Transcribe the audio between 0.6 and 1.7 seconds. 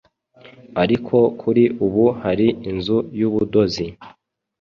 ariko kuri